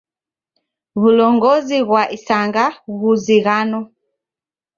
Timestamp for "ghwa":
1.87-2.03